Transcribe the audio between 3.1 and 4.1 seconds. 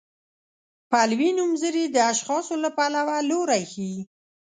لوری ښيي.